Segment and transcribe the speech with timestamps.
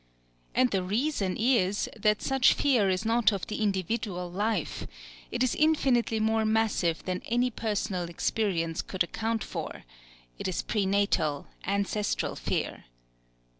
[0.55, 4.87] And the reason is that such fear is not of the individual life:
[5.29, 9.83] it is infinitely more massive than any personal experience could account for;
[10.39, 12.85] it is prenatal, ancestral fear.